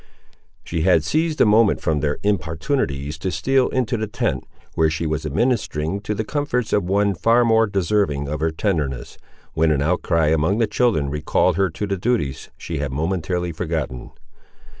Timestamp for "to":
3.19-3.29, 6.01-6.15, 11.69-11.85